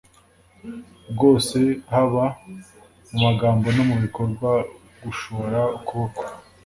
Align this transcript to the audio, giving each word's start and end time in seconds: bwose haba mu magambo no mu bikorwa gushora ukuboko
bwose 1.11 1.59
haba 1.91 2.25
mu 3.11 3.17
magambo 3.25 3.67
no 3.75 3.83
mu 3.89 3.95
bikorwa 4.03 4.49
gushora 5.03 5.59
ukuboko 5.77 6.21